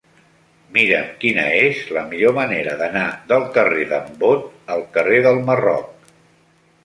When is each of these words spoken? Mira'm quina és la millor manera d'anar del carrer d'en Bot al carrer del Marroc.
Mira'm 0.77 1.09
quina 1.23 1.43
és 1.57 1.81
la 1.97 2.03
millor 2.13 2.31
manera 2.37 2.73
d'anar 2.79 3.05
del 3.33 3.45
carrer 3.57 3.85
d'en 3.91 4.09
Bot 4.23 4.49
al 4.77 4.83
carrer 4.97 5.19
del 5.27 5.37
Marroc. 5.51 6.11